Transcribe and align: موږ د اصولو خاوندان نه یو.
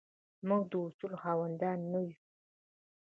موږ 0.47 0.63
د 0.71 0.73
اصولو 0.85 1.17
خاوندان 1.23 1.77
نه 1.91 1.99
یو. 2.05 2.15